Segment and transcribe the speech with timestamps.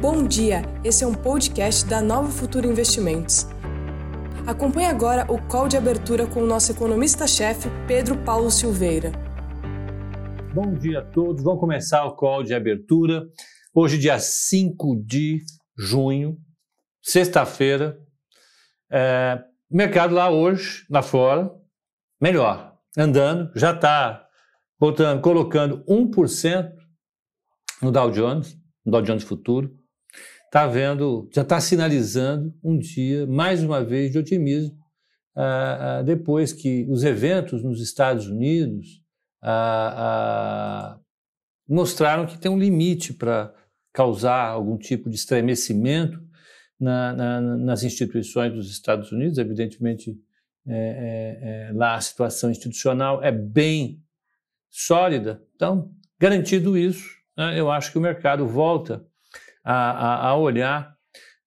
[0.00, 3.46] Bom dia, esse é um podcast da Nova Futuro Investimentos.
[4.46, 9.12] Acompanhe agora o call de abertura com o nosso economista-chefe, Pedro Paulo Silveira.
[10.54, 13.26] Bom dia a todos, vamos começar o call de abertura.
[13.74, 15.44] Hoje, dia 5 de
[15.76, 16.38] junho,
[17.02, 17.98] sexta-feira.
[18.90, 19.38] É,
[19.70, 21.50] mercado lá hoje, lá fora,
[22.18, 24.26] melhor, andando, já está
[25.20, 26.72] colocando 1%
[27.82, 29.78] no Dow Jones, no Dow Jones Futuro,
[30.50, 34.76] está vendo, já está sinalizando um dia, mais uma vez, de otimismo,
[35.36, 39.00] ah, ah, depois que os eventos nos Estados Unidos
[39.40, 40.98] ah,
[41.68, 43.54] mostraram que tem um limite para
[43.92, 46.20] causar algum tipo de estremecimento
[46.80, 49.38] na, na, nas instituições dos Estados Unidos.
[49.38, 50.18] Evidentemente,
[50.66, 54.02] é, é, é, lá a situação institucional é bem
[54.68, 55.40] sólida.
[55.54, 59.08] Então, garantido isso, né, eu acho que o mercado volta
[59.64, 60.94] a, a, a olhar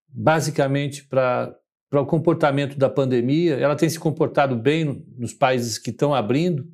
[0.07, 1.55] basicamente para
[1.93, 3.55] o comportamento da pandemia.
[3.55, 6.67] Ela tem se comportado bem nos países que estão abrindo.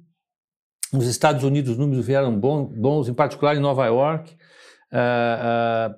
[0.92, 4.36] Nos Estados Unidos, os números vieram bons, em particular em Nova York.
[4.92, 5.96] Uh, uh,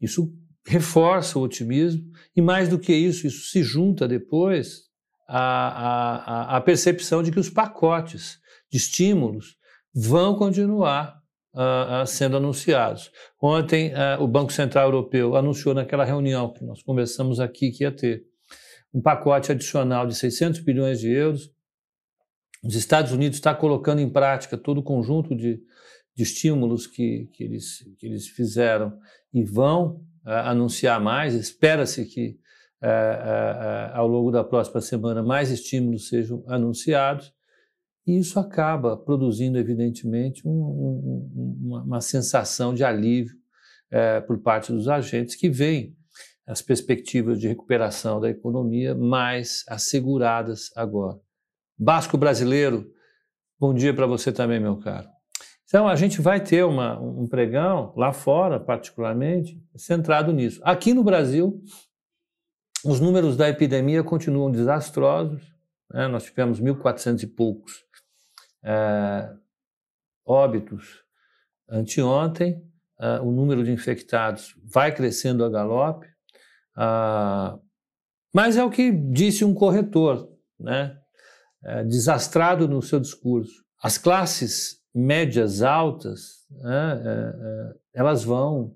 [0.00, 0.32] isso
[0.66, 2.04] reforça o otimismo,
[2.36, 4.82] e mais do que isso, isso se junta depois
[5.26, 8.38] à, à, à percepção de que os pacotes
[8.70, 9.56] de estímulos
[9.92, 11.19] vão continuar
[12.06, 13.10] sendo anunciados.
[13.40, 18.24] Ontem, o Banco Central Europeu anunciou naquela reunião que nós conversamos aqui que ia ter
[18.92, 21.50] um pacote adicional de 600 bilhões de euros.
[22.62, 25.60] Os Estados Unidos está colocando em prática todo o conjunto de,
[26.14, 28.98] de estímulos que, que, eles, que eles fizeram
[29.32, 31.34] e vão anunciar mais.
[31.34, 32.38] Espera-se que
[33.92, 37.32] ao longo da próxima semana mais estímulos sejam anunciados.
[38.10, 43.36] E isso acaba produzindo, evidentemente, um, um, uma, sensação de alívio
[43.88, 45.96] é, por parte dos agentes que veem
[46.44, 51.20] as perspectivas de recuperação da economia mais asseguradas agora.
[51.78, 52.92] Basco brasileiro,
[53.60, 55.06] bom dia para você também, meu caro.
[55.68, 60.60] Então, a gente vai ter uma, um pregão, lá fora, particularmente, centrado nisso.
[60.64, 61.62] Aqui no Brasil,
[62.84, 65.40] os números da epidemia continuam desastrosos.
[65.88, 66.08] Né?
[66.08, 67.88] Nós tivemos 1.400 e poucos
[68.64, 69.32] é,
[70.24, 71.02] óbitos
[71.68, 72.62] anteontem,
[72.98, 76.06] é, o número de infectados vai crescendo a galope,
[76.76, 77.58] ah,
[78.32, 80.28] mas é o que disse um corretor,
[80.58, 80.96] né?
[81.62, 83.52] É, desastrado no seu discurso.
[83.82, 88.74] As classes médias altas, né, é, é, elas vão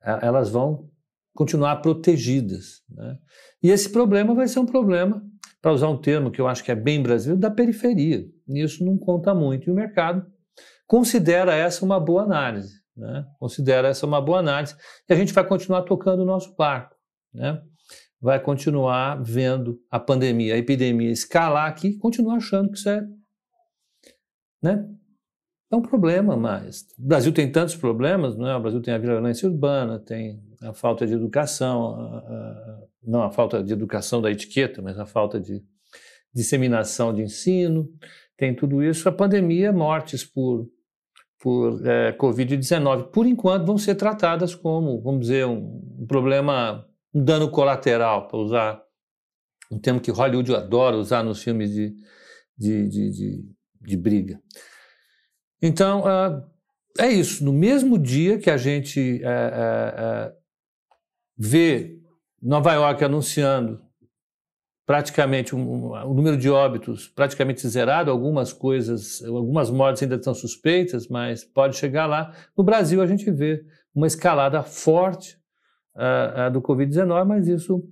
[0.00, 0.90] elas vão
[1.34, 2.82] continuar protegidas.
[2.88, 3.18] Né?
[3.62, 5.22] E esse problema vai ser um problema
[5.62, 8.26] para usar um termo que eu acho que é bem brasileiro, da periferia.
[8.48, 9.68] Isso não conta muito.
[9.68, 10.26] E o mercado
[10.86, 12.74] considera essa uma boa análise.
[12.96, 13.24] Né?
[13.38, 14.74] Considera essa uma boa análise.
[15.08, 16.94] E a gente vai continuar tocando o nosso barco.
[17.32, 17.60] Né?
[18.20, 23.02] Vai continuar vendo a pandemia, a epidemia escalar aqui e continuar achando que isso é,
[24.62, 24.88] né?
[25.70, 28.56] é um problema mas O Brasil tem tantos problemas, não é?
[28.56, 33.30] o Brasil tem a violência urbana, tem a falta de educação, a, a, não a
[33.30, 35.62] falta de educação da etiqueta, mas a falta de
[36.34, 37.88] disseminação de ensino,
[38.36, 39.08] tem tudo isso.
[39.08, 40.68] A pandemia, mortes por,
[41.40, 47.22] por é, Covid-19, por enquanto, vão ser tratadas como, vamos dizer, um, um problema, um
[47.22, 48.82] dano colateral, para usar
[49.70, 51.94] um termo que Hollywood adora usar nos filmes de,
[52.56, 53.44] de, de, de,
[53.80, 54.40] de briga.
[55.60, 56.42] Então, uh,
[56.98, 57.44] é isso.
[57.44, 60.36] No mesmo dia que a gente uh, uh,
[61.36, 61.98] vê
[62.40, 63.82] Nova York anunciando
[64.86, 71.08] praticamente um, um, número de óbitos praticamente zerado, algumas coisas, algumas mortes ainda estão suspeitas,
[71.08, 72.32] mas pode chegar lá.
[72.56, 73.64] No Brasil a gente vê
[73.94, 75.38] uma escalada forte
[75.96, 77.82] uh, uh, do Covid-19, mas isso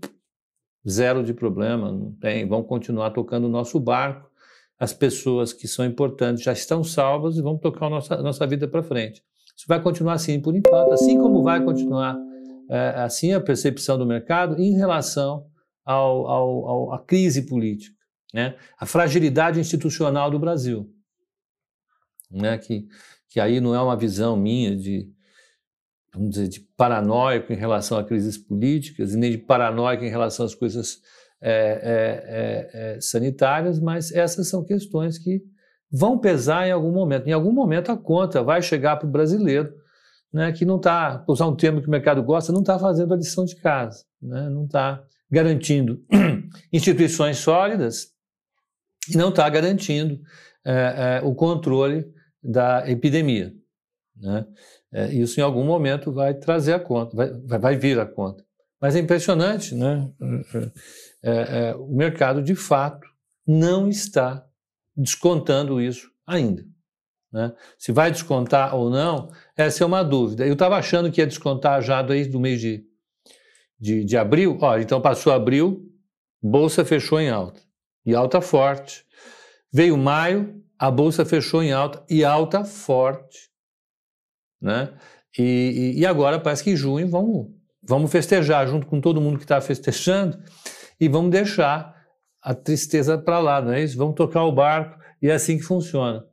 [0.88, 4.30] zero de problema, não tem, vão continuar tocando o nosso barco.
[4.78, 8.46] As pessoas que são importantes já estão salvas e vão tocar a nossa, a nossa
[8.46, 9.22] vida para frente.
[9.56, 12.18] Isso vai continuar assim por enquanto, assim como vai continuar
[12.68, 15.46] é, assim a percepção do mercado em relação
[15.84, 17.96] ao, ao, ao, à crise política,
[18.32, 18.56] né?
[18.78, 20.90] a fragilidade institucional do Brasil.
[22.30, 22.56] Né?
[22.58, 22.86] Que,
[23.28, 25.10] que aí não é uma visão minha de,
[26.14, 30.46] vamos dizer, de paranoico em relação a crises políticas, e nem de paranoico em relação
[30.46, 31.00] às coisas
[31.40, 35.42] é, é, é, sanitárias, mas essas são questões que
[35.90, 37.26] vão pesar em algum momento.
[37.26, 39.82] Em algum momento a conta vai chegar para o brasileiro
[40.32, 43.16] né, que não está, usar um termo que o mercado gosta, não está fazendo a
[43.16, 46.04] lição de casa, né, não está garantindo
[46.70, 48.12] instituições sólidas
[49.08, 50.20] e não está garantindo
[50.64, 52.04] é, é, o controle
[52.42, 53.52] da epidemia.
[54.14, 54.46] Né?
[54.92, 58.44] É, isso em algum momento vai trazer a conta, vai, vai vir a conta.
[58.78, 60.10] Mas é impressionante, né?
[61.78, 63.06] O mercado de fato
[63.46, 64.44] não está
[64.96, 66.64] descontando isso ainda.
[67.32, 67.52] Né?
[67.78, 70.44] Se vai descontar ou não, essa é uma dúvida.
[70.44, 72.84] Eu estava achando que ia descontar já desde o mês de,
[73.82, 74.56] de, de abril.
[74.60, 75.84] Olha, então passou abril,
[76.40, 77.60] bolsa fechou em alta.
[78.06, 79.04] E alta forte.
[79.72, 83.50] Veio maio, a bolsa fechou em alta e alta forte.
[84.60, 84.94] Né?
[85.36, 87.48] E, e, e agora parece que em junho vamos,
[87.82, 90.38] vamos festejar junto com todo mundo que está festejando
[91.00, 92.00] e vamos deixar
[92.40, 93.98] a tristeza para lá, não é isso?
[93.98, 96.24] Vamos tocar o barco e é assim que funciona.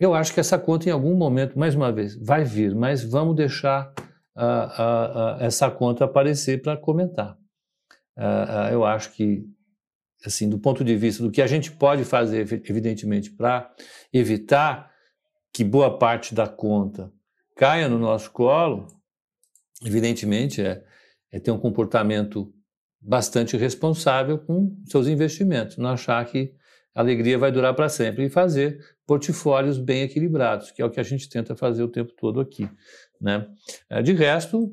[0.00, 3.36] Eu acho que essa conta, em algum momento, mais uma vez, vai vir, mas vamos
[3.36, 3.92] deixar
[4.38, 7.36] uh, uh, essa conta aparecer para comentar.
[8.72, 9.44] eu acho que,
[10.24, 13.72] assim, do ponto de vista do que a gente pode fazer, evidentemente, para
[14.12, 14.90] evitar
[15.52, 17.12] que boa parte da conta
[17.56, 18.86] caia no nosso colo,
[19.84, 20.84] evidentemente, é,
[21.32, 22.52] é ter um comportamento
[23.00, 26.54] bastante responsável com seus investimentos, não achar que
[26.98, 30.98] a alegria vai durar para sempre e fazer portfólios bem equilibrados, que é o que
[30.98, 32.68] a gente tenta fazer o tempo todo aqui.
[33.20, 33.46] Né?
[33.88, 34.72] É, de resto,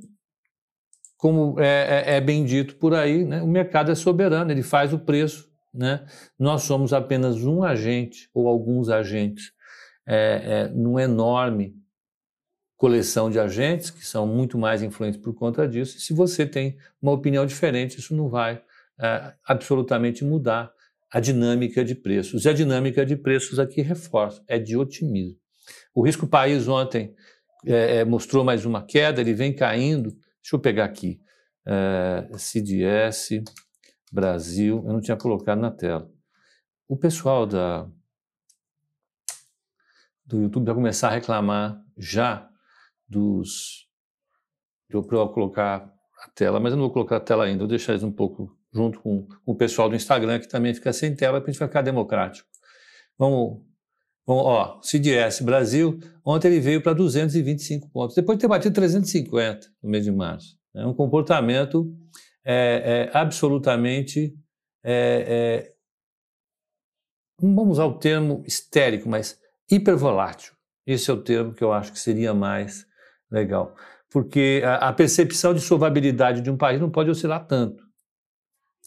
[1.18, 4.92] como é, é, é bem dito por aí, né, o mercado é soberano, ele faz
[4.92, 5.48] o preço.
[5.72, 6.04] Né?
[6.40, 9.52] Nós somos apenas um agente ou alguns agentes
[10.08, 11.76] é, é, numa enorme
[12.76, 15.98] coleção de agentes que são muito mais influentes por conta disso.
[15.98, 18.64] E se você tem uma opinião diferente, isso não vai
[19.00, 20.74] é, absolutamente mudar
[21.16, 22.44] a dinâmica de preços.
[22.44, 25.40] E a dinâmica de preços aqui reforça, é de otimismo.
[25.94, 27.16] O risco país ontem
[27.66, 30.10] é, é, mostrou mais uma queda, ele vem caindo.
[30.12, 31.22] Deixa eu pegar aqui.
[31.66, 33.30] É, CDS,
[34.12, 36.12] Brasil, eu não tinha colocado na tela.
[36.86, 37.90] O pessoal da,
[40.26, 42.50] do YouTube vai começar a reclamar já
[43.08, 43.88] dos.
[44.90, 45.90] Eu vou colocar
[46.26, 48.54] a tela, mas eu não vou colocar a tela ainda, vou deixar eles um pouco
[48.76, 51.64] junto com, com o pessoal do Instagram, que também fica sem tela, para a gente
[51.64, 52.48] ficar democrático.
[53.18, 53.62] Vamos,
[54.28, 59.68] vamos ó, CDS Brasil, ontem ele veio para 225 pontos, depois de ter batido 350
[59.82, 60.58] no mês de março.
[60.76, 61.90] É um comportamento
[62.44, 64.36] é, é, absolutamente.
[64.84, 65.76] É, é
[67.42, 69.40] não vamos usar o termo histérico, mas
[69.72, 70.54] hipervolátil.
[70.86, 72.86] Esse é o termo que eu acho que seria mais
[73.32, 73.74] legal.
[74.10, 77.85] Porque a, a percepção de solvabilidade de um país não pode oscilar tanto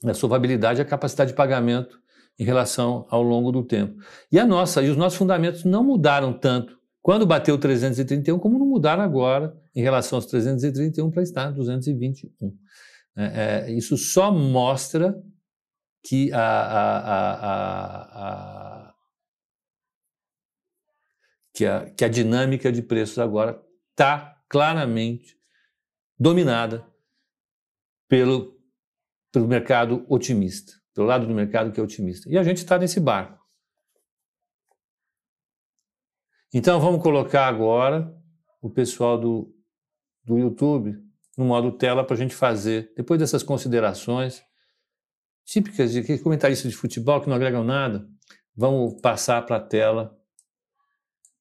[0.04, 2.00] a solvabilidade a capacidade de pagamento
[2.38, 4.00] em relação ao longo do tempo.
[4.30, 8.66] E a nossa, e os nossos fundamentos não mudaram tanto quando bateu 331, como não
[8.66, 12.30] mudaram agora em relação aos 331 para estar 221.
[13.16, 15.20] É, é, isso só mostra
[16.04, 16.98] que a, a,
[18.12, 18.94] a,
[21.52, 23.60] que, a, que a dinâmica de preços agora
[23.90, 25.36] está claramente
[26.18, 26.86] dominada
[28.08, 28.57] pelo
[29.32, 32.28] pelo mercado otimista, pelo lado do mercado que é otimista.
[32.30, 33.38] E a gente está nesse barco.
[36.52, 38.14] Então vamos colocar agora
[38.60, 39.54] o pessoal do,
[40.24, 40.96] do YouTube
[41.36, 44.42] no modo tela para a gente fazer, depois dessas considerações
[45.44, 48.06] típicas de comentaristas de futebol que não agregam nada,
[48.54, 50.18] vamos passar para a tela.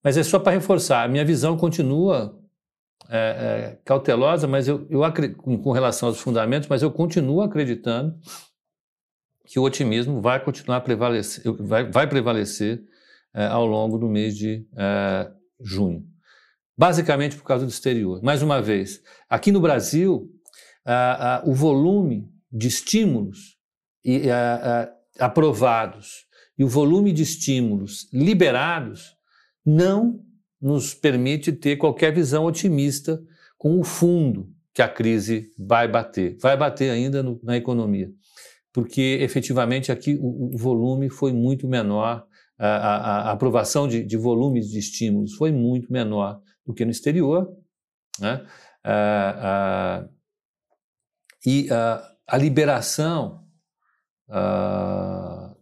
[0.03, 2.36] Mas é só para reforçar, a minha visão continua
[3.09, 5.02] é, é, cautelosa, mas eu, eu
[5.61, 8.18] com relação aos fundamentos, mas eu continuo acreditando
[9.45, 12.83] que o otimismo vai continuar a prevalecer, vai, vai prevalecer
[13.33, 16.06] é, ao longo do mês de é, junho.
[16.78, 18.21] Basicamente por causa do exterior.
[18.21, 20.31] Mais uma vez, aqui no Brasil,
[21.44, 23.57] o volume de estímulos
[24.06, 24.30] e,
[25.19, 29.16] aprovados e o volume de estímulos liberados
[29.66, 30.23] não
[30.61, 33.21] nos permite ter qualquer visão otimista
[33.57, 36.37] com o fundo que a crise vai bater.
[36.40, 38.11] Vai bater ainda no, na economia,
[38.71, 42.26] porque efetivamente aqui o, o volume foi muito menor,
[42.59, 46.92] a, a, a aprovação de, de, volumes de estímulos foi muito menor do que no
[46.92, 47.47] exterior,
[48.19, 48.45] né?
[51.45, 51.68] e
[52.28, 53.44] a liberação,
[54.30, 55.56] a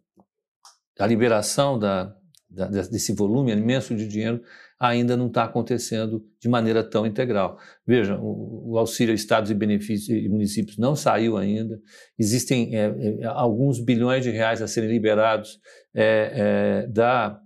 [1.07, 2.15] liberação da,
[2.49, 4.41] da, desse volume imenso de dinheiro
[4.79, 7.57] ainda não está acontecendo de maneira tão integral.
[7.85, 11.79] Veja, o, o auxílio a estados e benefícios e municípios não saiu ainda.
[12.19, 15.59] Existem é, é, alguns bilhões de reais a serem liberados
[15.93, 17.39] é, é da,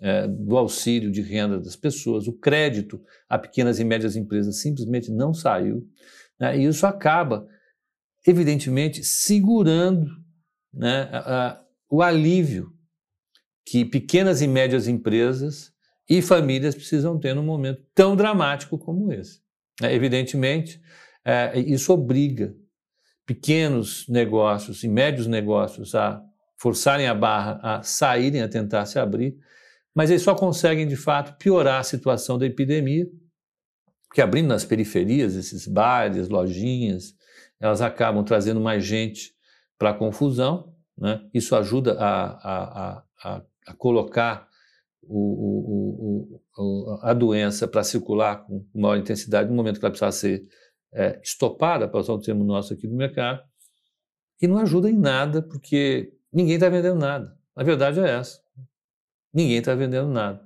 [0.00, 2.26] é, do auxílio de renda das pessoas.
[2.26, 5.86] O crédito a pequenas e médias empresas simplesmente não saiu.
[6.38, 6.58] Né?
[6.58, 7.46] E isso acaba,
[8.26, 10.10] evidentemente, segurando
[10.74, 12.72] né, a, a, o alívio
[13.64, 15.72] que pequenas e médias empresas
[16.08, 19.40] e famílias precisam ter num momento tão dramático como esse.
[19.82, 20.80] É, evidentemente,
[21.24, 22.54] é, isso obriga
[23.24, 26.22] pequenos negócios e médios negócios a
[26.58, 29.36] forçarem a barra, a saírem, a tentar se abrir,
[29.94, 33.06] mas eles só conseguem, de fato, piorar a situação da epidemia,
[34.08, 37.14] porque abrindo nas periferias, esses bares, lojinhas,
[37.58, 39.32] elas acabam trazendo mais gente
[39.78, 41.20] para a confusão, né?
[41.32, 44.48] isso ajuda a, a, a, a colocar
[45.04, 50.46] o, o, a doença para circular com maior intensidade no momento que ela precisa ser
[50.92, 53.42] é, estopada, para usar o termo nosso aqui do mercado,
[54.40, 57.36] e não ajuda em nada, porque ninguém está vendendo nada.
[57.54, 58.40] A verdade é essa.
[59.32, 60.42] Ninguém está vendendo nada.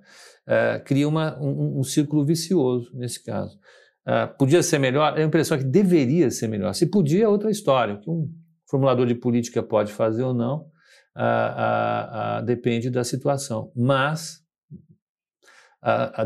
[0.47, 3.59] É, cria uma, um, um, círculo vicioso nesse caso.
[4.07, 5.19] É, podia ser melhor?
[5.19, 6.73] É a impressão que deveria ser melhor.
[6.75, 7.95] Se podia, é outra história.
[7.95, 8.31] O que um
[8.69, 10.71] formulador de política pode fazer ou não
[12.45, 13.73] depende da situação.
[13.75, 14.45] Mas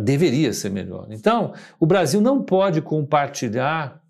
[0.03, 1.07] deveria ser melhor.
[1.11, 4.03] Então, o Brasil não pode compartilhar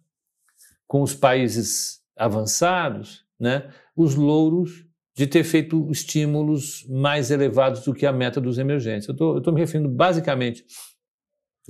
[0.87, 4.85] com os países avançados né, os louros
[5.16, 9.09] de ter feito estímulos mais elevados do que a meta dos emergentes.
[9.09, 10.64] Eu estou me referindo basicamente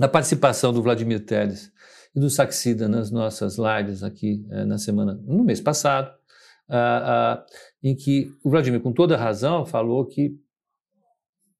[0.00, 1.72] à participação do Vladimir Teles
[2.14, 6.12] e do Saxida nas nossas lives aqui eh, na semana, no mês passado,
[6.68, 7.46] ah, ah,
[7.82, 10.38] em que o Vladimir, com toda razão, falou que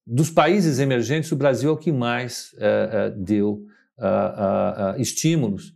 [0.07, 3.67] dos países emergentes, o Brasil é o que mais é, é, deu
[3.99, 5.75] uh, uh, estímulos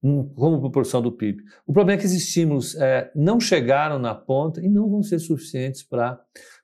[0.00, 1.42] como proporção do PIB.
[1.66, 5.18] O problema é que esses estímulos é, não chegaram na ponta e não vão ser
[5.18, 6.18] suficientes para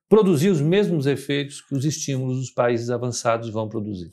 [0.08, 4.10] produzir os mesmos efeitos que os estímulos dos países avançados vão produzir.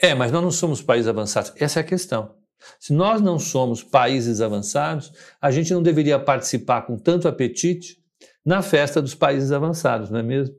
[0.00, 1.52] É, mas nós não somos países avançados.
[1.56, 2.34] Essa é a questão.
[2.80, 7.98] Se nós não somos países avançados, a gente não deveria participar com tanto apetite
[8.44, 10.54] na festa dos países avançados, não é mesmo?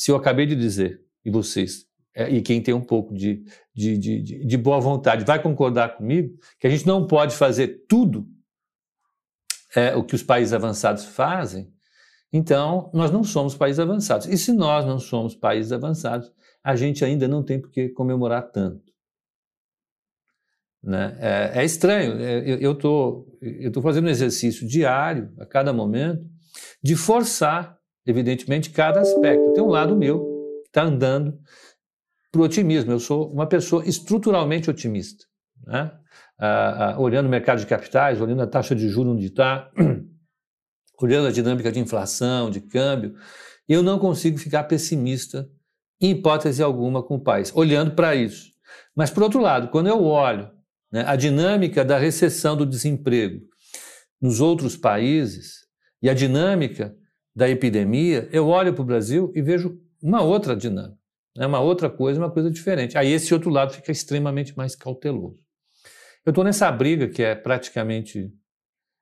[0.00, 3.98] Se eu acabei de dizer, e vocês, é, e quem tem um pouco de, de,
[3.98, 8.26] de, de, boa vontade vai concordar comigo, que a gente não pode fazer tudo
[9.76, 11.70] é, o que os países avançados fazem,
[12.32, 14.26] então nós não somos países avançados.
[14.26, 16.32] E se nós não somos países avançados,
[16.64, 18.90] a gente ainda não tem por que comemorar tanto.
[20.82, 21.14] Né?
[21.20, 26.26] É, é, estranho, é, eu estou eu tô fazendo um exercício diário, a cada momento,
[26.82, 29.52] de forçar evidentemente, cada aspecto.
[29.52, 30.20] Tem um lado meu
[30.62, 31.38] que está andando
[32.30, 32.92] para o otimismo.
[32.92, 35.24] Eu sou uma pessoa estruturalmente otimista.
[35.66, 35.92] Né?
[36.38, 39.70] Ah, ah, olhando o mercado de capitais, olhando a taxa de juros onde está,
[41.00, 43.14] olhando a dinâmica de inflação, de câmbio,
[43.68, 45.48] eu não consigo ficar pessimista
[46.00, 48.50] em hipótese alguma com o país, olhando para isso.
[48.96, 50.50] Mas, por outro lado, quando eu olho
[50.90, 53.40] né, a dinâmica da recessão do desemprego
[54.20, 55.66] nos outros países
[56.02, 56.96] e a dinâmica
[57.40, 60.98] da epidemia, eu olho para o Brasil e vejo uma outra dinâmica,
[61.34, 61.46] né?
[61.46, 62.98] uma outra coisa, uma coisa diferente.
[62.98, 65.42] Aí esse outro lado fica extremamente mais cauteloso.
[66.22, 68.30] Eu estou nessa briga que é praticamente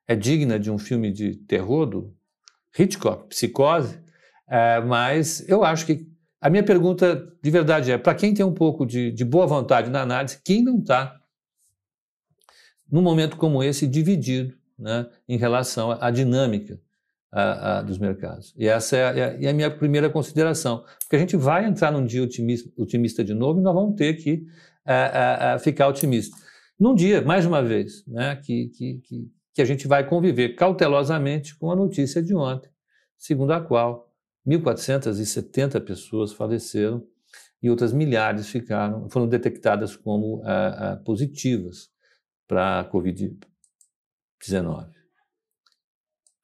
[0.07, 2.17] é digna de um filme de terror do
[2.79, 3.99] Hitchcock, Psicose,
[4.49, 6.07] é, mas eu acho que
[6.41, 9.91] a minha pergunta de verdade é: para quem tem um pouco de, de boa vontade
[9.91, 11.21] na análise, quem não está,
[12.89, 16.81] num momento como esse, dividido né, em relação à dinâmica
[17.31, 18.55] a, a, dos mercados.
[18.57, 21.91] E essa é a, é, é a, minha primeira consideração, porque a gente vai entrar
[21.91, 24.47] num dia otimista, otimista de novo e nós vamos ter que
[25.61, 26.35] ficar otimista.
[26.81, 31.59] Num dia, mais uma vez, né, que, que, que, que a gente vai conviver cautelosamente
[31.59, 32.71] com a notícia de ontem,
[33.19, 34.11] segundo a qual
[34.47, 37.05] 1.470 pessoas faleceram
[37.63, 40.43] e outras milhares ficaram, foram detectadas como
[41.05, 41.91] positivas
[42.47, 44.98] para a Covid-19.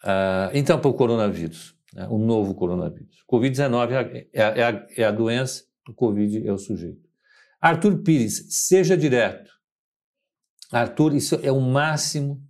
[0.04, 3.25] Uh, então, para o coronavírus, né, o novo coronavírus.
[3.30, 7.08] Covid-19 é, é, é, a, é a doença, o Covid é o sujeito.
[7.61, 9.50] Arthur Pires, seja direto.
[10.70, 12.42] Arthur, isso é o máximo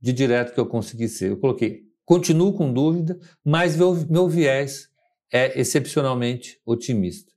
[0.00, 1.30] de direto que eu consegui ser.
[1.30, 4.88] Eu coloquei, continuo com dúvida, mas meu, meu viés
[5.30, 7.30] é excepcionalmente otimista.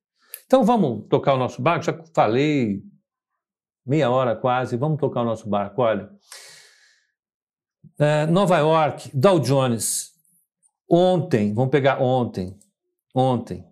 [0.46, 1.84] Então vamos tocar o nosso barco?
[1.84, 2.82] Já falei
[3.86, 5.82] meia hora quase, vamos tocar o nosso barco.
[5.82, 6.10] Olha,
[8.00, 10.12] é, Nova York, Dow Jones,
[10.90, 12.58] ontem, vamos pegar ontem,
[13.14, 13.66] ontem,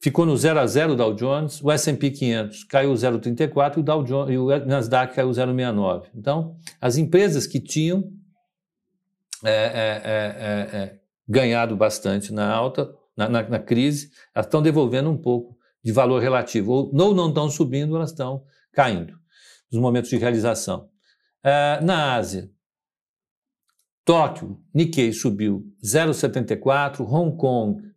[0.00, 3.82] ficou no 0 a 0 o Dow Jones, o S&P 500 caiu 0,34 e o
[3.82, 6.06] Dow Jones, e o Nasdaq caiu 0,69.
[6.14, 8.10] Então, as empresas que tinham
[9.44, 15.10] é, é, é, é, ganhado bastante na alta, na, na, na crise, elas estão devolvendo
[15.10, 16.72] um pouco de valor relativo.
[16.72, 19.14] Ou não, não estão subindo, elas estão caindo
[19.70, 20.88] nos momentos de realização.
[21.82, 22.50] na Ásia,
[24.04, 27.90] Tóquio, Nikkei subiu 0,74, Hong Kong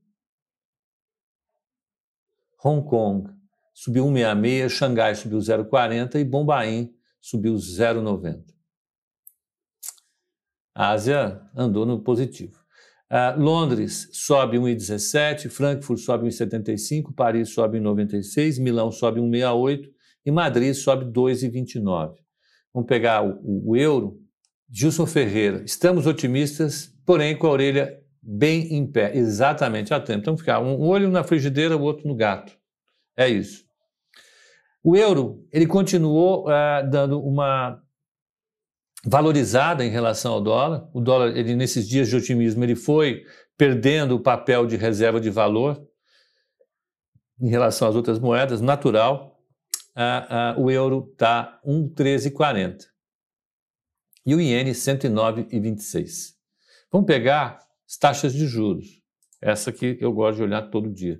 [2.63, 3.29] Hong Kong
[3.73, 8.43] subiu 1,66, Xangai subiu 0,40 e Bombaim subiu 0,90.
[10.75, 12.63] A Ásia andou no positivo.
[13.11, 19.91] Uh, Londres sobe 1,17, Frankfurt sobe 1,75, Paris sobe 1,96, Milão sobe 1,68
[20.25, 22.15] e Madrid sobe 2,29.
[22.73, 24.19] Vamos pegar o, o, euro.
[24.69, 30.21] Gilson Ferreira, estamos otimistas, porém com a orelha bem em pé, exatamente a tempo.
[30.21, 32.57] Então, ficar um olho na frigideira, o outro no gato.
[33.17, 33.65] É isso.
[34.83, 37.81] O euro, ele continuou uh, dando uma
[39.05, 40.89] valorizada em relação ao dólar.
[40.93, 43.23] O dólar, ele, nesses dias de otimismo, ele foi
[43.57, 45.85] perdendo o papel de reserva de valor
[47.39, 49.37] em relação às outras moedas, natural.
[49.95, 52.92] Uh, uh, o euro está 1,1340
[54.25, 56.33] e o iene 109,26.
[56.91, 59.01] Vamos pegar as taxas de juros,
[59.41, 61.19] essa que eu gosto de olhar todo dia.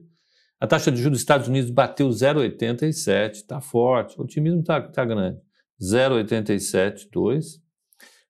[0.59, 5.03] A taxa de juros dos Estados Unidos bateu 0,87, está forte, o otimismo está tá
[5.03, 5.39] grande.
[5.81, 7.61] 0,87,2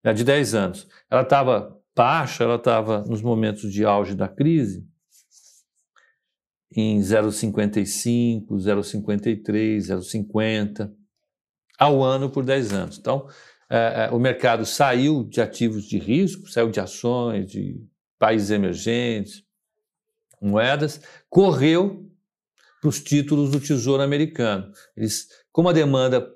[0.03, 0.88] é de 10 anos.
[1.10, 4.88] Ela estava baixa, ela estava nos momentos de auge da crise
[6.75, 10.92] em 0,55, 0,53, 0,50
[11.77, 12.98] ao ano por 10 anos.
[12.98, 13.27] Então,
[14.12, 17.82] o mercado saiu de ativos de risco, saiu de ações, de
[18.20, 19.43] países emergentes,
[20.41, 22.10] moedas, correu
[22.82, 24.72] para os títulos do Tesouro Americano.
[24.96, 26.29] Eles, como a demanda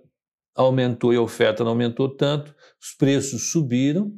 [0.55, 4.11] aumentou e a oferta não aumentou tanto, os preços subiram,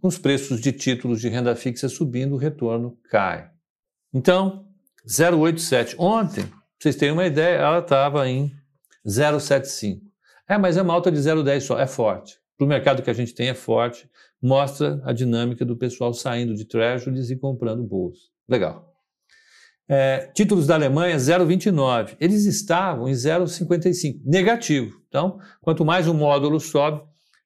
[0.00, 3.50] com os preços de títulos de renda fixa subindo, o retorno cai.
[4.12, 4.68] Então,
[5.06, 5.94] 0,87.
[5.98, 6.44] Ontem,
[6.78, 8.54] vocês terem uma ideia, ela estava em
[9.06, 10.05] 0,75.
[10.48, 12.38] É, mas é uma alta de 0,10 só, é forte.
[12.56, 14.08] Para o mercado que a gente tem é forte,
[14.40, 18.20] mostra a dinâmica do pessoal saindo de treasuries e comprando bolsa.
[18.48, 18.94] Legal.
[19.88, 22.16] É, títulos da Alemanha, 0,29.
[22.18, 25.00] Eles estavam em 0,55, negativo.
[25.08, 27.02] Então, quanto mais o módulo sobe,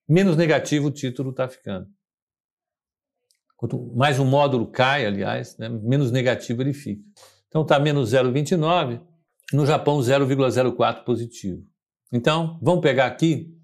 [0.09, 1.87] menos negativo o título está ficando.
[3.57, 7.03] Quanto mais o módulo cai, aliás, né, menos negativo ele fica.
[7.49, 9.03] Então está menos 0,29,
[9.53, 11.63] no Japão 0,04 positivo.
[12.13, 13.55] Então, vamos pegar aqui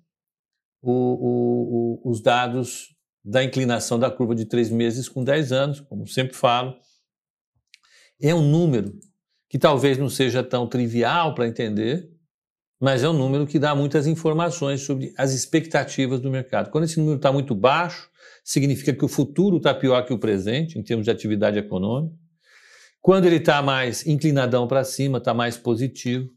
[0.80, 5.80] o, o, o, os dados da inclinação da curva de três meses com 10 anos,
[5.80, 6.76] como sempre falo.
[8.20, 8.96] É um número
[9.48, 12.08] que talvez não seja tão trivial para entender,
[12.80, 16.70] mas é um número que dá muitas informações sobre as expectativas do mercado.
[16.70, 18.08] Quando esse número está muito baixo,
[18.44, 22.14] significa que o futuro está pior que o presente, em termos de atividade econômica.
[23.00, 26.28] Quando ele está mais inclinadão para cima, está mais positivo,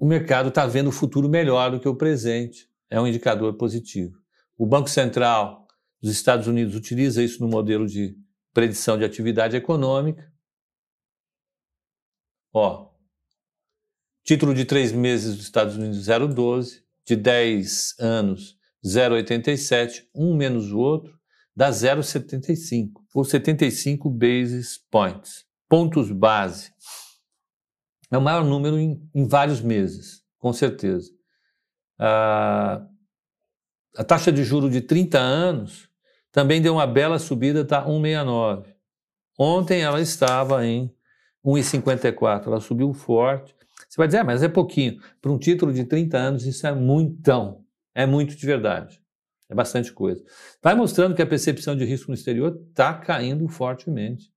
[0.00, 2.68] o mercado está vendo o futuro melhor do que o presente.
[2.88, 4.18] É um indicador positivo.
[4.56, 5.68] O Banco Central
[6.00, 8.16] dos Estados Unidos utiliza isso no modelo de
[8.52, 10.32] predição de atividade econômica.
[12.52, 12.90] Ó,
[14.24, 20.78] Título de três meses dos Estados Unidos 0,12, de 10 anos 0,87, um menos o
[20.78, 21.18] outro,
[21.54, 26.72] dá 0,75, ou 75 basis points, pontos base.
[28.10, 31.10] É o maior número em, em vários meses, com certeza.
[31.98, 32.84] a
[34.06, 35.88] taxa de juro de 30 anos
[36.32, 38.66] também deu uma bela subida, está 1,69.
[39.38, 40.94] Ontem ela estava em
[41.44, 43.54] 1,54, ela subiu forte.
[43.88, 45.00] Você vai dizer, ah, mas é pouquinho.
[45.20, 47.64] Para um título de 30 anos, isso é muitão.
[47.94, 49.00] É muito de verdade.
[49.48, 50.22] É bastante coisa.
[50.62, 54.32] Vai mostrando que a percepção de risco no exterior está caindo fortemente.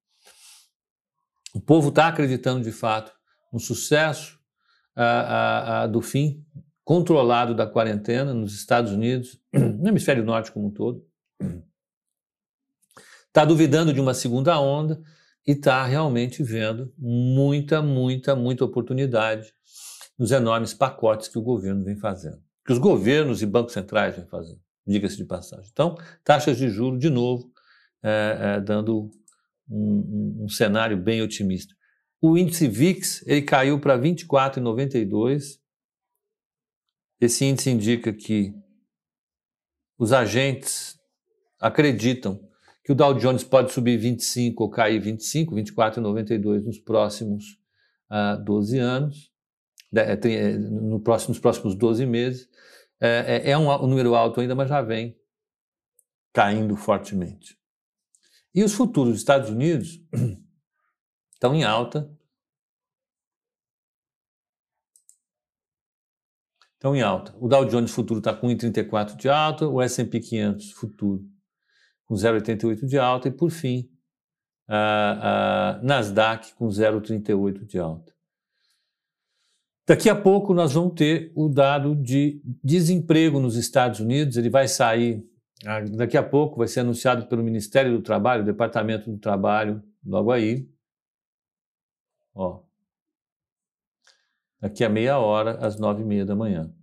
[1.53, 3.13] O povo está acreditando de fato
[3.53, 4.37] no sucesso
[5.91, 6.43] do fim
[6.83, 11.05] controlado da quarentena nos Estados Unidos, no hemisfério norte como um todo.
[13.27, 15.01] Está duvidando de uma segunda onda
[15.47, 19.53] e está realmente vendo muita, muita, muita oportunidade
[20.17, 24.27] nos enormes pacotes que o governo vem fazendo, que os governos e bancos centrais vêm
[24.27, 25.67] fazendo, diga-se de passagem.
[25.71, 27.51] Então, taxas de juros, de novo,
[28.03, 29.09] é, é, dando
[29.67, 31.73] um, um, um, cenário bem otimista.
[32.25, 35.59] O índice VIX ele caiu para 24,92.
[37.19, 38.55] Esse índice indica que
[39.99, 40.97] os agentes
[41.59, 42.39] acreditam
[42.81, 47.43] que o Dow Jones pode subir 25 ou cair 25, 24,92 nos próximos
[48.09, 49.29] uh, ah, 12 anos,
[49.93, 52.47] é, é, no próximo, nos próximos 12 meses.
[53.01, 55.13] É, é, é um, um número alto ainda, mas já vem
[56.31, 57.57] caindo fortemente.
[58.55, 60.01] E os futuros dos Estados Unidos
[61.43, 62.09] estão em alta.
[66.75, 67.35] Estão em alta.
[67.37, 71.25] O Dow Jones futuro está com 1,34 de alta, o S&P 500 futuro
[72.05, 73.89] com 0,88 de alta, e por fim,
[74.67, 78.13] a, a Nasdaq com 0,38 de alta.
[79.87, 84.67] Daqui a pouco nós vamos ter o dado de desemprego nos Estados Unidos, ele vai
[84.67, 85.25] sair
[85.65, 90.31] ah, daqui a pouco, vai ser anunciado pelo Ministério do Trabalho, Departamento do Trabalho, logo
[90.31, 90.72] aí.
[92.33, 92.63] Ó.
[94.59, 96.73] Daqui a meia hora, às nove e meia da manhã.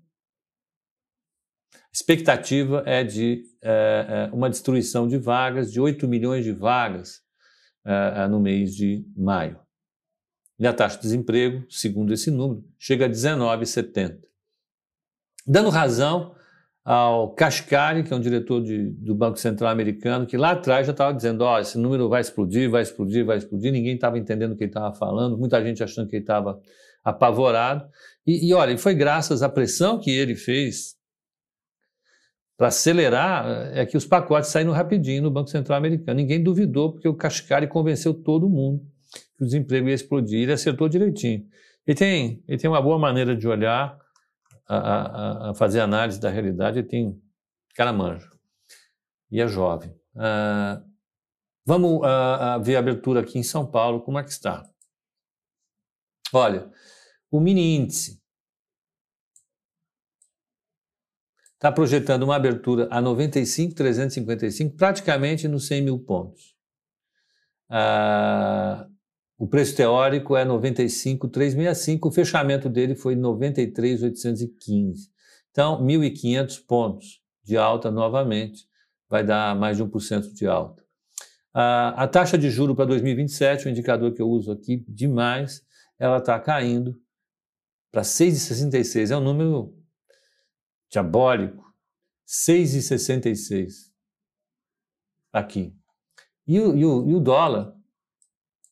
[1.74, 7.22] A expectativa é de é, uma destruição de vagas, de 8 milhões de vagas
[7.84, 9.58] é, no mês de maio.
[10.58, 14.20] E a taxa de desemprego, segundo esse número, chega a 19,70.
[15.46, 16.36] Dando razão
[16.92, 20.90] ao Kashkari, que é um diretor de, do Banco Central americano, que lá atrás já
[20.90, 23.70] estava dizendo: ó, oh, esse número vai explodir, vai explodir, vai explodir.
[23.70, 26.60] Ninguém estava entendendo o que ele estava falando, muita gente achando que ele estava
[27.04, 27.88] apavorado.
[28.26, 30.96] E, e olha, foi graças à pressão que ele fez
[32.58, 36.16] para acelerar, é que os pacotes saíram rapidinho no Banco Central americano.
[36.16, 38.82] Ninguém duvidou, porque o Kashkari convenceu todo mundo
[39.38, 40.40] que o desemprego ia explodir.
[40.40, 41.44] Ele acertou direitinho.
[41.86, 43.96] Ele tem, ele tem uma boa maneira de olhar,
[44.78, 46.78] a, a, fazer análise da realidade.
[46.78, 47.22] Ele tem
[47.74, 48.30] caramanjo.
[49.30, 49.90] E é jovem.
[50.14, 50.82] Uh,
[51.64, 54.68] vamos uh, ver a abertura aqui em São Paulo, como é que está?
[56.32, 56.70] Olha,
[57.30, 58.20] o mini índice
[61.54, 66.56] está projetando uma abertura a 95,355, praticamente nos 100 mil pontos.
[69.40, 75.08] O preço teórico é 95,365, o fechamento dele foi 93,815.
[75.50, 78.68] Então, 1.500 pontos de alta novamente,
[79.08, 80.84] vai dar mais de 1% de alta.
[81.54, 85.62] A, a taxa de juro para 2027, o indicador que eu uso aqui demais,
[85.98, 87.00] ela está caindo
[87.90, 89.10] para 6,66.
[89.10, 89.74] É um número
[90.90, 91.64] diabólico.
[92.28, 93.90] 6,66
[95.32, 95.74] aqui.
[96.46, 97.79] E o, e, o, e o dólar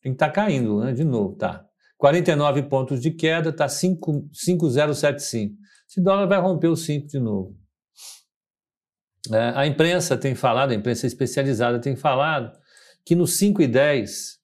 [0.00, 0.92] tem que estar tá caindo, né?
[0.92, 1.64] De novo, tá.
[1.96, 5.56] 49 pontos de queda, tá 5,075.
[5.88, 7.56] Esse dólar vai romper os 5 de novo.
[9.32, 12.56] É, a imprensa tem falado, a imprensa especializada tem falado,
[13.04, 14.38] que no 5 e 10,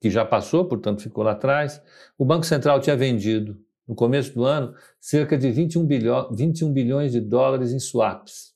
[0.00, 1.82] que já passou, portanto ficou lá atrás,
[2.18, 7.12] o Banco Central tinha vendido, no começo do ano, cerca de 21, bilhão, 21 bilhões
[7.12, 8.52] de dólares em swaps.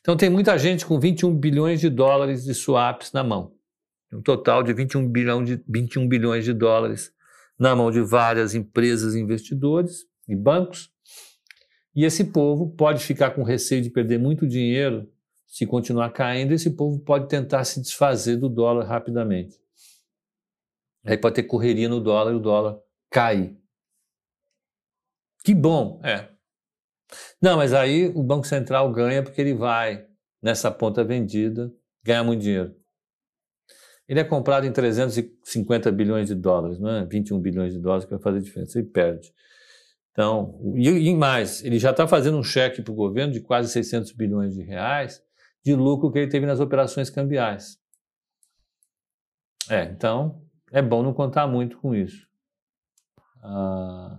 [0.00, 3.57] Então tem muita gente com 21 bilhões de dólares de swaps na mão
[4.12, 7.12] um total de 21, bilhão de 21 bilhões de dólares
[7.58, 10.90] na mão de várias empresas investidores e bancos.
[11.94, 15.10] E esse povo pode ficar com receio de perder muito dinheiro
[15.46, 19.58] se continuar caindo, esse povo pode tentar se desfazer do dólar rapidamente.
[21.04, 22.78] Aí pode ter correria no dólar e o dólar
[23.10, 23.58] cair.
[25.42, 26.28] Que bom, é.
[27.40, 30.06] Não, mas aí o Banco Central ganha porque ele vai,
[30.42, 32.76] nessa ponta vendida, ganhar muito dinheiro.
[34.08, 37.04] Ele é comprado em 350 bilhões de dólares, não é?
[37.04, 39.32] 21 bilhões de dólares que vai fazer diferença, ele perde.
[40.12, 43.70] Então, e, e mais, ele já está fazendo um cheque para o governo de quase
[43.70, 45.22] 600 bilhões de reais
[45.64, 47.78] de lucro que ele teve nas operações cambiais.
[49.68, 50.42] É, então,
[50.72, 52.26] é bom não contar muito com isso.
[53.42, 54.18] Ah,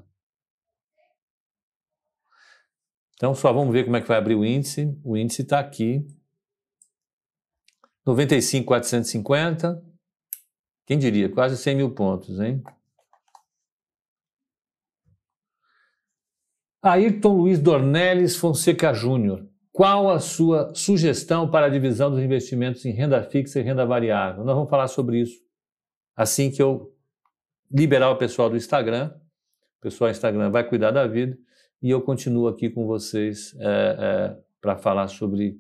[3.15, 4.97] então, só vamos ver como é que vai abrir o índice.
[5.04, 6.08] O índice está aqui.
[8.09, 9.83] 95,450.
[10.85, 11.29] Quem diria?
[11.29, 12.63] Quase 100 mil pontos, hein?
[16.81, 19.47] Ayrton Luiz Dornelles Fonseca Júnior.
[19.71, 24.43] Qual a sua sugestão para a divisão dos investimentos em renda fixa e renda variável?
[24.43, 25.39] Nós vamos falar sobre isso
[26.15, 26.93] assim que eu
[27.71, 29.13] liberar o pessoal do Instagram.
[29.77, 31.37] O pessoal do Instagram vai cuidar da vida
[31.81, 35.59] e eu continuo aqui com vocês é, é, para falar sobre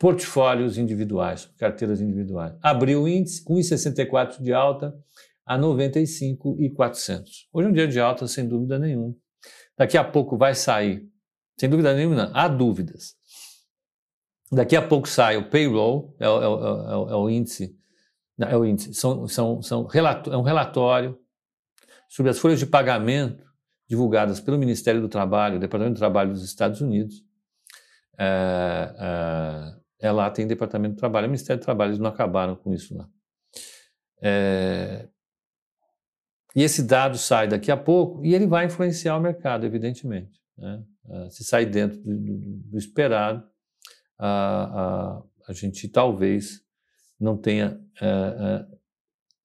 [0.00, 2.54] portfólios individuais, carteiras individuais.
[2.62, 4.98] Abriu o índice com 1,64 de alta
[5.44, 7.48] a 95,400.
[7.52, 9.14] Hoje é um dia de alta, sem dúvida nenhuma.
[9.76, 11.06] Daqui a pouco vai sair,
[11.58, 13.14] sem dúvida nenhuma, não, há dúvidas.
[14.50, 17.76] Daqui a pouco sai o payroll, é, é, é, é o índice,
[18.38, 21.18] é o índice, são, são, são relato, é um relatório
[22.08, 23.44] sobre as folhas de pagamento
[23.86, 27.22] divulgadas pelo Ministério do Trabalho, Departamento do Trabalho dos Estados Unidos,
[28.18, 32.72] é, é, lá tem Departamento do Trabalho, o Ministério do Trabalho, eles não acabaram com
[32.72, 33.08] isso lá.
[34.22, 35.08] É,
[36.56, 40.40] e esse dado sai daqui a pouco e ele vai influenciar o mercado, evidentemente.
[40.56, 40.82] Né?
[41.08, 42.38] É, se sai dentro do, do,
[42.70, 43.46] do esperado,
[44.18, 46.60] a, a, a, gente talvez
[47.18, 48.66] não tenha a, é, é,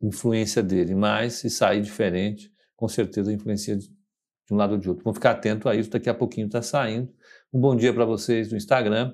[0.01, 4.89] influência dele, mas se sair diferente, com certeza influencia de, de um lado ou de
[4.89, 5.03] outro.
[5.03, 7.13] Vamos ficar atento a isso, daqui a pouquinho está saindo.
[7.53, 9.13] Um bom dia para vocês no Instagram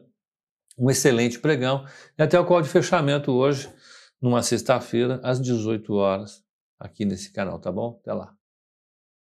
[0.78, 1.86] um excelente pregão
[2.18, 3.72] e até o call de fechamento hoje,
[4.22, 6.44] numa sexta-feira, às 18 horas,
[6.80, 8.00] aqui nesse canal, tá bom?
[8.02, 8.41] Até lá.